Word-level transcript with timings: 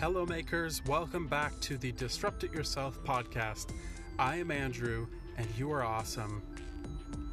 Hello, 0.00 0.24
makers. 0.24 0.80
Welcome 0.86 1.26
back 1.26 1.58
to 1.62 1.76
the 1.76 1.90
Disrupt 1.90 2.44
It 2.44 2.52
Yourself 2.52 3.02
podcast. 3.02 3.74
I 4.16 4.36
am 4.36 4.52
Andrew, 4.52 5.08
and 5.36 5.44
you 5.58 5.72
are 5.72 5.82
awesome. 5.82 6.40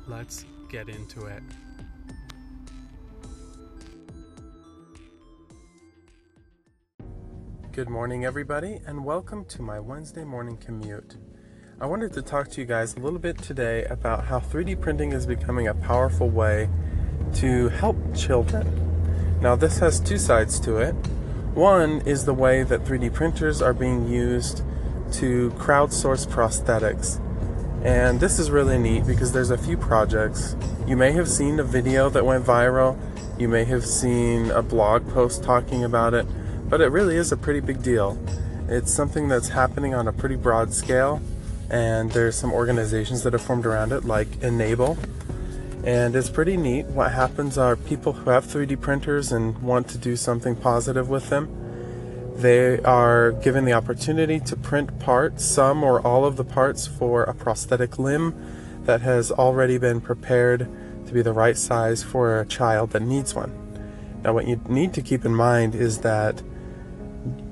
Let's 0.07 0.45
get 0.71 0.89
into 0.89 1.27
it. 1.27 1.43
Good 7.71 7.87
morning, 7.87 8.25
everybody, 8.25 8.79
and 8.87 9.05
welcome 9.05 9.45
to 9.45 9.61
my 9.61 9.79
Wednesday 9.79 10.23
morning 10.23 10.57
commute. 10.57 11.17
I 11.79 11.85
wanted 11.85 12.13
to 12.13 12.23
talk 12.23 12.49
to 12.49 12.61
you 12.61 12.65
guys 12.65 12.95
a 12.95 12.99
little 12.99 13.19
bit 13.19 13.37
today 13.37 13.83
about 13.85 14.25
how 14.25 14.39
3D 14.39 14.81
printing 14.81 15.11
is 15.11 15.27
becoming 15.27 15.67
a 15.67 15.75
powerful 15.75 16.31
way 16.31 16.67
to 17.35 17.69
help 17.69 17.95
children. 18.15 19.39
Now, 19.39 19.55
this 19.55 19.77
has 19.77 19.99
two 19.99 20.17
sides 20.17 20.59
to 20.61 20.77
it. 20.77 20.95
One 21.55 22.01
is 22.01 22.25
the 22.25 22.33
way 22.33 22.63
that 22.63 22.83
3D 22.83 23.13
printers 23.13 23.61
are 23.61 23.73
being 23.73 24.09
used 24.09 24.61
to 25.13 25.51
crowdsource 25.51 26.27
prosthetics. 26.27 27.21
And 27.81 28.19
this 28.19 28.39
is 28.39 28.51
really 28.51 28.77
neat 28.77 29.07
because 29.07 29.31
there's 29.31 29.51
a 29.51 29.57
few 29.57 29.77
projects. 29.77 30.57
You 30.85 30.97
may 30.97 31.13
have 31.13 31.29
seen 31.29 31.57
a 31.61 31.63
video 31.63 32.09
that 32.09 32.25
went 32.25 32.43
viral, 32.43 32.99
you 33.39 33.47
may 33.47 33.63
have 33.63 33.85
seen 33.85 34.51
a 34.51 34.61
blog 34.61 35.07
post 35.13 35.45
talking 35.45 35.85
about 35.85 36.13
it, 36.13 36.27
but 36.69 36.81
it 36.81 36.87
really 36.87 37.15
is 37.15 37.31
a 37.31 37.37
pretty 37.37 37.61
big 37.61 37.81
deal. 37.81 38.17
It's 38.67 38.93
something 38.93 39.29
that's 39.29 39.47
happening 39.47 39.93
on 39.93 40.09
a 40.09 40.11
pretty 40.11 40.35
broad 40.35 40.73
scale, 40.73 41.21
and 41.69 42.11
there's 42.11 42.35
some 42.35 42.51
organizations 42.51 43.23
that 43.23 43.31
have 43.31 43.41
formed 43.41 43.65
around 43.65 43.93
it, 43.93 44.03
like 44.03 44.27
e-NABLE, 44.43 44.97
and 45.83 46.15
it's 46.15 46.29
pretty 46.29 46.57
neat. 46.57 46.85
What 46.87 47.11
happens 47.11 47.57
are 47.57 47.75
people 47.75 48.13
who 48.13 48.29
have 48.29 48.45
3D 48.45 48.79
printers 48.79 49.31
and 49.31 49.61
want 49.61 49.87
to 49.89 49.97
do 49.97 50.15
something 50.15 50.55
positive 50.55 51.09
with 51.09 51.29
them, 51.29 51.49
they 52.35 52.81
are 52.81 53.31
given 53.31 53.65
the 53.65 53.73
opportunity 53.73 54.39
to 54.41 54.55
print 54.55 54.99
parts, 54.99 55.45
some 55.45 55.83
or 55.83 56.01
all 56.01 56.25
of 56.25 56.35
the 56.35 56.43
parts 56.43 56.85
for 56.85 57.23
a 57.23 57.33
prosthetic 57.33 57.97
limb 57.97 58.33
that 58.83 59.01
has 59.01 59.31
already 59.31 59.77
been 59.77 60.01
prepared 60.01 60.67
to 61.07 61.13
be 61.13 61.21
the 61.21 61.33
right 61.33 61.57
size 61.57 62.03
for 62.03 62.39
a 62.39 62.45
child 62.45 62.91
that 62.91 63.01
needs 63.01 63.33
one. 63.33 63.51
Now, 64.23 64.33
what 64.33 64.47
you 64.47 64.59
need 64.67 64.93
to 64.95 65.01
keep 65.01 65.23
in 65.23 65.35
mind 65.35 65.75
is 65.75 65.99
that 65.99 66.41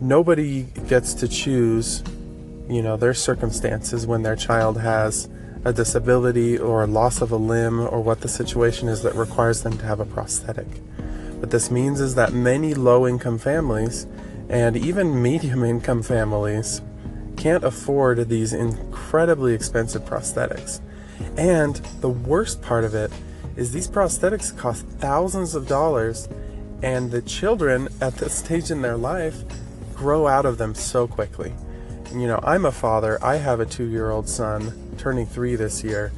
nobody 0.01 0.63
gets 0.88 1.13
to 1.16 1.27
choose, 1.27 2.03
you 2.67 2.81
know, 2.81 2.97
their 2.97 3.13
circumstances 3.13 4.05
when 4.05 4.23
their 4.23 4.35
child 4.35 4.79
has 4.79 5.29
a 5.66 5.73
disability 5.73 6.58
or 6.58 6.83
a 6.83 6.88
loss 6.88 7.22
of 7.22 7.31
a 7.31 7.38
limb 7.38 7.80
or 7.80 8.02
what 8.02 8.22
the 8.22 8.28
situation 8.28 8.89
is 8.89 9.02
that 9.03 9.16
requires 9.16 9.64
them 9.64 9.78
to 9.78 9.86
have 9.86 10.00
a 10.00 10.06
prosthetic. 10.06 10.67
What 11.39 11.52
this 11.52 11.72
means 11.72 12.00
is 12.00 12.16
that 12.16 12.33
many 12.33 12.73
low 12.73 13.08
income 13.08 13.38
families 13.38 14.08
and 14.50 14.75
even 14.75 15.22
medium 15.22 15.64
income 15.64 16.03
families 16.03 16.81
can't 17.38 17.64
afford 17.64 18.30
these 18.30 18.53
incredibly 18.53 19.53
expensive 19.53 20.03
prosthetics. 20.03 20.80
And 21.38 21.75
the 22.02 22.09
worst 22.09 22.61
part 22.61 22.84
of 22.84 22.94
it 22.94 23.11
is 23.56 23.72
these 23.72 23.88
prosthetics 23.88 24.56
cost 24.56 24.86
thousands 24.86 25.56
of 25.56 25.67
dollars, 25.67 26.28
and 26.81 27.11
the 27.11 27.22
children 27.22 27.88
at 28.02 28.16
this 28.16 28.36
stage 28.36 28.72
in 28.72 28.81
their 28.81 28.97
life 28.97 29.44
grow 29.94 30.28
out 30.28 30.45
of 30.45 30.58
them 30.58 30.75
so 30.75 31.08
quickly. 31.08 31.53
You 32.14 32.28
know, 32.28 32.39
I'm 32.44 32.64
a 32.64 32.72
father, 32.72 33.17
I 33.23 33.38
have 33.38 33.59
a 33.59 33.66
two 33.66 33.86
year 33.86 34.11
old 34.11 34.30
son 34.30 34.95
turning 34.97 35.25
three 35.25 35.56
this 35.56 35.83
year. 35.83 36.11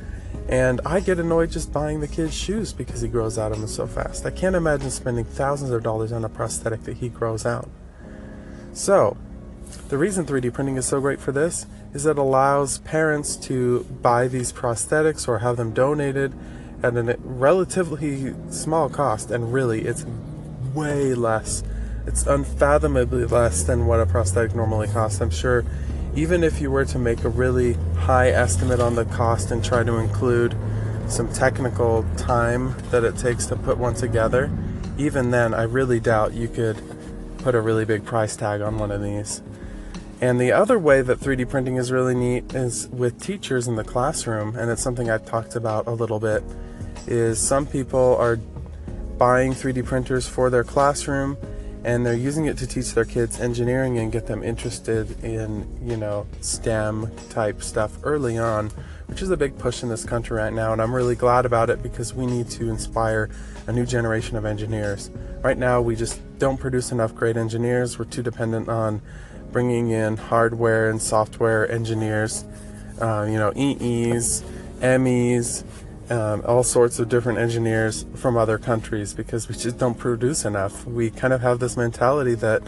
And 0.50 0.82
I 0.86 1.00
get 1.00 1.20
annoyed 1.20 1.52
just 1.52 1.74
buying 1.74 2.02
the 2.02 2.08
kid's 2.08 2.36
shoes 2.36 2.74
because 2.74 3.02
he 3.02 3.08
grows 3.08 3.38
out 3.38 3.52
of 3.52 3.60
them 3.60 3.68
so 3.68 3.88
fast. 3.88 4.26
I 4.26 4.30
can't 4.30 4.56
imagine 4.56 4.92
spending 4.92 5.26
thousands 5.26 5.72
of 5.72 5.82
dollars 5.82 6.12
on 6.12 6.24
a 6.24 6.30
prosthetic 6.30 6.84
that 6.84 6.98
he 6.98 7.10
grows 7.10 7.46
out. 7.46 7.70
So, 8.74 9.18
the 9.90 9.98
reason 9.98 10.26
3D 10.26 10.54
printing 10.54 10.78
is 10.78 10.86
so 10.86 11.00
great 11.00 11.20
for 11.20 11.32
this 11.32 11.66
is 11.94 12.06
it 12.06 12.18
allows 12.18 12.80
parents 12.80 13.38
to 13.38 13.86
buy 14.02 14.28
these 14.28 14.52
prosthetics 14.52 15.28
or 15.28 15.40
have 15.40 15.58
them 15.58 15.74
donated 15.74 16.34
at 16.84 16.96
a 16.96 17.18
relatively 17.24 18.34
small 18.50 18.90
cost, 18.90 19.32
and 19.32 19.54
really, 19.54 19.86
it's 19.86 20.06
way 20.74 21.14
less. 21.14 21.64
It's 22.08 22.28
unfathomably 22.28 23.26
less 23.26 23.64
than 23.64 23.88
what 23.88 24.00
a 24.00 24.06
prosthetic 24.06 24.56
normally 24.56 24.88
costs. 24.88 25.22
I'm 25.22 25.30
sure 25.30 25.66
even 26.16 26.44
if 26.44 26.62
you 26.62 26.72
were 26.72 26.86
to 26.86 27.00
make 27.00 27.24
a 27.24 27.30
really 27.30 27.74
high 27.98 28.30
estimate 28.30 28.80
on 28.80 28.96
the 28.96 29.06
cost 29.06 29.52
and 29.52 29.64
try 29.64 29.84
to 29.84 29.98
include 29.98 30.56
some 31.08 31.32
technical 31.34 32.06
time 32.16 32.76
that 32.92 33.04
it 33.04 33.18
takes 33.18 33.46
to 33.48 33.56
put 33.56 33.78
one 33.78 33.96
together, 33.96 34.50
even 34.98 35.32
then, 35.32 35.54
I 35.54 35.64
really 35.64 36.00
doubt 36.00 36.34
you 36.34 36.48
could 36.48 36.82
put 37.40 37.54
a 37.54 37.62
really 37.62 37.86
big 37.86 38.06
price 38.06 38.36
tag 38.36 38.62
on 38.62 38.78
one 38.78 38.92
of 38.92 39.04
these. 39.04 39.42
And 40.22 40.40
the 40.40 40.54
other 40.54 40.80
way 40.80 41.02
that 41.02 41.20
3D 41.20 41.50
printing 41.50 41.76
is 41.76 41.92
really 41.92 42.16
neat 42.16 42.56
is 42.56 42.88
with 42.88 43.22
teachers 43.22 43.68
in 43.68 43.76
the 43.76 43.84
classroom, 43.84 44.56
and 44.56 44.72
it's 44.72 44.82
something 44.82 45.10
I've 45.10 45.26
talked 45.26 45.56
about 45.56 45.86
a 45.88 45.92
little 45.92 46.20
bit, 46.20 46.44
is 47.08 47.40
some 47.40 47.66
people 47.66 48.16
are 48.16 48.38
buying 49.18 49.54
3D 49.54 49.86
printers 49.86 50.28
for 50.28 50.50
their 50.50 50.64
classroom 50.64 51.38
and 51.86 52.04
they're 52.04 52.16
using 52.16 52.46
it 52.46 52.58
to 52.58 52.66
teach 52.66 52.96
their 52.96 53.06
kids 53.06 53.40
engineering 53.40 54.00
and 54.00 54.12
get 54.12 54.26
them 54.26 54.42
interested 54.42 55.24
in 55.24 55.68
you 55.88 55.96
know 55.96 56.26
STEM 56.42 57.12
type 57.30 57.62
stuff 57.62 57.96
early 58.04 58.40
on, 58.40 58.72
which 59.06 59.22
is 59.22 59.30
a 59.30 59.38
big 59.38 59.56
push 59.60 59.84
in 59.84 59.90
this 59.90 60.04
country 60.04 60.36
right 60.36 60.52
now, 60.52 60.74
and 60.74 60.82
I'm 60.82 60.94
really 60.94 61.16
glad 61.16 61.46
about 61.46 61.70
it 61.70 61.84
because 61.84 62.12
we 62.12 62.26
need 62.26 62.50
to 62.50 62.70
inspire 62.70 63.30
a 63.68 63.72
new 63.72 63.86
generation 63.86 64.36
of 64.36 64.46
engineers. 64.46 65.12
Right 65.44 65.60
now, 65.60 65.80
we 65.80 65.96
just 65.96 66.20
don't 66.40 66.60
produce 66.60 66.92
enough 66.92 67.14
great 67.14 67.38
engineers. 67.38 68.00
We're 68.00 68.06
too 68.06 68.24
dependent 68.24 68.68
on 68.68 69.00
bringing 69.52 69.92
in 69.92 70.18
hardware 70.18 70.90
and 70.90 71.00
software 71.00 71.72
engineers, 71.72 72.46
uh, 73.00 73.28
you 73.30 73.38
know, 73.38 73.54
EEs, 73.56 74.44
MEs, 74.82 75.64
um, 76.10 76.44
all 76.46 76.64
sorts 76.64 77.00
of 77.00 77.10
different 77.10 77.40
engineers 77.40 78.06
from 78.16 78.38
other 78.38 78.58
countries 78.58 79.14
because 79.14 79.48
we 79.48 79.56
just 79.56 79.78
don't 79.78 79.98
produce 79.98 80.46
enough. 80.46 80.86
We 80.86 81.10
kind 81.10 81.34
of 81.34 81.42
have 81.42 81.60
this 81.60 81.76
mentality 81.76 82.36
that, 82.36 82.62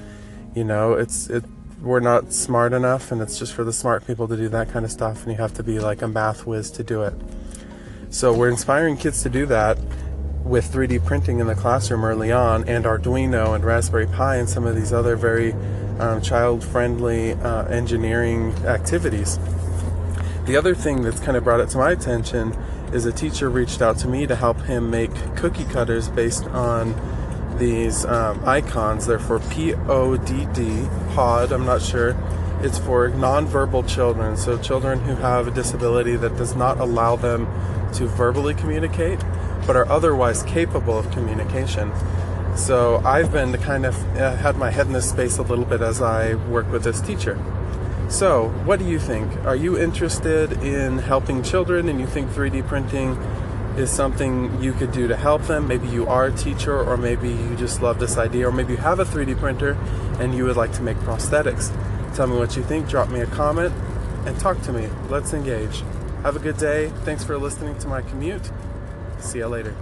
you 0.56 0.64
know, 0.64 0.94
it's 0.94 1.30
it 1.30 1.44
we're 1.82 2.00
not 2.00 2.34
smart 2.34 2.74
enough 2.74 3.12
and 3.12 3.22
it's 3.22 3.38
just 3.38 3.54
for 3.54 3.64
the 3.64 3.72
smart 3.72 4.06
people 4.08 4.28
to 4.28 4.36
do 4.36 4.50
that 4.50 4.70
kind 4.70 4.84
of 4.84 4.92
stuff 4.92 5.24
and 5.24 5.32
you 5.32 5.38
have 5.38 5.54
to 5.54 5.62
be 5.62 5.80
like 5.80 6.02
a 6.02 6.08
math 6.08 6.48
whiz 6.48 6.72
to 6.72 6.84
do 6.84 7.04
it. 7.04 7.14
So 8.10 8.34
we're 8.34 8.50
inspiring 8.50 8.98
kids 8.98 9.22
to 9.24 9.30
do 9.30 9.46
that 9.48 9.78
with 10.44 10.72
3D 10.72 11.06
printing 11.06 11.40
in 11.40 11.48
the 11.48 11.56
classroom 11.56 12.04
early 12.04 12.32
on 12.32 12.68
and 12.68 12.86
Arduino 12.86 13.54
and 13.54 13.64
Raspberry 13.64 14.08
Pi 14.08 14.38
and 14.38 14.50
some 14.50 14.66
of 14.66 14.76
these 14.76 14.92
other 14.92 15.16
very 15.16 15.54
um, 16.00 16.22
child-friendly 16.22 17.34
uh, 17.34 17.66
engineering 17.66 18.54
activities. 18.66 19.38
The 20.46 20.56
other 20.56 20.74
thing 20.74 21.02
that's 21.02 21.20
kind 21.20 21.36
of 21.36 21.44
brought 21.44 21.60
it 21.60 21.70
to 21.72 21.78
my 21.78 21.92
attention 21.92 22.56
is 22.94 23.06
a 23.06 23.12
teacher 23.12 23.50
reached 23.50 23.82
out 23.82 23.98
to 24.00 24.08
me 24.08 24.26
to 24.28 24.36
help 24.36 24.60
him 24.62 24.90
make 24.90 25.12
cookie 25.36 25.66
cutters 25.66 26.10
based 26.10 26.46
on 26.48 26.96
these 27.58 28.06
um, 28.06 28.42
icons. 28.46 29.06
They're 29.08 29.20
for 29.20 29.40
PODD, 29.40 31.14
POD, 31.14 31.52
I'm 31.52 31.66
not 31.66 31.82
sure. 31.82 32.16
It's 32.62 32.78
for 32.80 33.10
nonverbal 33.10 33.88
children, 33.88 34.36
so 34.36 34.58
children 34.58 35.00
who 35.00 35.16
have 35.16 35.48
a 35.48 35.52
disability 35.52 36.16
that 36.16 36.38
does 36.38 36.56
not 36.56 36.80
allow 36.80 37.16
them 37.16 37.46
to 37.94 38.08
verbally 38.08 38.54
communicate, 38.54 39.20
but 39.66 39.76
are 39.76 39.88
otherwise 39.90 40.44
capable 40.44 40.98
of 40.98 41.12
communication. 41.12 41.92
So 42.56 42.98
I've 43.06 43.32
been 43.32 43.54
kind 43.58 43.86
of 43.86 43.96
uh, 44.18 44.36
had 44.38 44.58
my 44.58 44.72
head 44.72 44.88
in 44.88 44.94
this 44.94 45.10
space 45.10 45.38
a 45.38 45.44
little 45.44 45.66
bit 45.66 45.82
as 45.82 46.02
I 46.02 46.34
work 46.34 46.72
with 46.72 46.84
this 46.84 47.00
teacher. 47.02 47.38
So, 48.10 48.48
what 48.64 48.80
do 48.80 48.86
you 48.86 49.00
think? 49.00 49.30
Are 49.46 49.56
you 49.56 49.78
interested 49.78 50.54
in 50.64 50.98
helping 50.98 51.44
children 51.44 51.90
and 51.90 52.00
you 52.00 52.08
think 52.08 52.32
3D 52.32 52.66
printing 52.66 53.12
is 53.78 53.92
something 53.92 54.62
you 54.62 54.72
could 54.72 54.94
do 54.94 55.10
to 55.10 55.16
help 55.18 55.44
them? 55.44 55.68
Maybe 55.68 55.88
you 55.88 56.08
are 56.08 56.28
a 56.28 56.32
teacher, 56.32 56.82
or 56.82 56.96
maybe 56.96 57.30
you 57.30 57.56
just 57.58 57.82
love 57.82 58.00
this 58.00 58.18
idea, 58.18 58.48
or 58.48 58.52
maybe 58.52 58.74
you 58.74 58.78
have 58.78 59.00
a 59.00 59.06
3D 59.06 59.38
printer 59.38 59.78
and 60.20 60.34
you 60.34 60.46
would 60.46 60.56
like 60.56 60.72
to 60.74 60.82
make 60.82 60.98
prosthetics. 60.98 61.70
Tell 62.16 62.28
me 62.28 62.38
what 62.38 62.56
you 62.56 62.64
think, 62.64 62.88
drop 62.88 63.10
me 63.10 63.20
a 63.20 63.28
comment, 63.28 63.74
and 64.26 64.40
talk 64.40 64.62
to 64.64 64.72
me. 64.72 64.88
Let's 65.10 65.34
engage. 65.34 65.84
Have 66.24 66.38
a 66.38 66.40
good 66.40 66.58
day. 66.58 66.90
Thanks 67.04 67.26
for 67.26 67.38
listening 67.38 67.78
to 67.80 67.88
my 67.88 68.02
commute. 68.02 68.52
See 69.20 69.40
you 69.40 69.48
later. 69.48 69.76